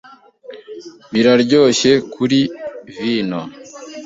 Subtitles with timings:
[1.11, 2.39] Biraryoshye kuri
[2.97, 3.41] vino